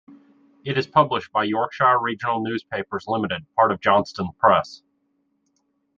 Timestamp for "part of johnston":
3.55-4.29